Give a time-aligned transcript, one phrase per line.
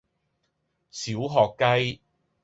[0.89, 2.01] 小學雞